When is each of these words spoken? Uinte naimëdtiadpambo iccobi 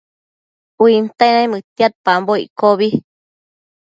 Uinte 0.83 1.25
naimëdtiadpambo 1.35 2.33
iccobi 2.45 2.87